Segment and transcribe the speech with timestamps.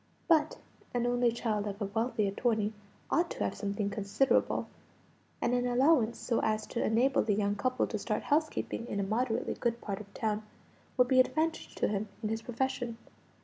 [0.27, 0.57] But
[0.95, 2.73] an only child of a wealthy attorney
[3.11, 4.65] ought to have something considerable;
[5.39, 9.03] and an allowance so as to enable the young couple to start housekeeping in a
[9.03, 10.41] moderately good part of town,
[10.97, 12.97] would be an advantage to him in his profession.